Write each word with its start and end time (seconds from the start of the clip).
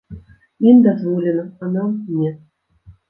Ім 0.69 0.79
дазволена, 0.87 1.43
а 1.61 1.69
нам 1.77 1.91
не. 2.21 2.33